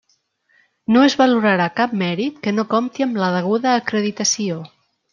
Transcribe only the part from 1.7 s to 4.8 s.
cap mèrit que no compti amb la deguda acreditació.